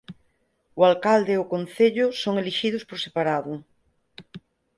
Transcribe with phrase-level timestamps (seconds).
[0.79, 3.53] O alcalde e o concello son elixidos por separado.